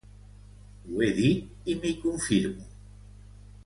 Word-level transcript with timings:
Ho 0.87 1.03
he 1.03 1.09
dit 1.19 1.69
i 1.73 1.77
m'hi 1.85 1.95
confirmo. 2.07 2.67